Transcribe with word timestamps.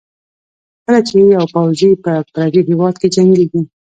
کله 0.85 0.99
چې 1.07 1.13
یو 1.35 1.43
پوځي 1.53 1.91
په 2.03 2.11
پردي 2.33 2.61
هېواد 2.69 2.95
کې 3.01 3.07
جنګېږي. 3.15 3.61